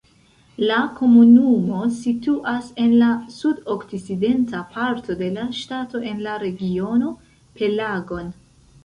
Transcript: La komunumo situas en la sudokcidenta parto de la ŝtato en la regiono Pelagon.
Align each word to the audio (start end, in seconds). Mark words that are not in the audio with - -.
La 0.67 0.75
komunumo 0.99 1.81
situas 1.97 2.71
en 2.83 2.95
la 3.01 3.09
sudokcidenta 3.35 4.63
parto 4.79 5.19
de 5.21 5.29
la 5.37 5.45
ŝtato 5.59 6.03
en 6.13 6.25
la 6.29 6.39
regiono 6.45 7.13
Pelagon. 7.61 8.33